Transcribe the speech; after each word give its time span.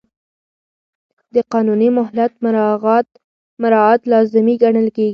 د 1.35 1.37
قانوني 1.53 1.89
مهلت 1.99 2.33
مراعات 3.61 3.99
لازمي 4.11 4.55
ګڼل 4.63 4.87
کېږي. 4.95 5.09